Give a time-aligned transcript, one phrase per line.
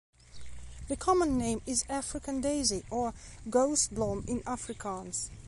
[0.87, 3.13] The common name is "African daisy", or
[3.47, 5.29] "Gousblom" in Afrikaans.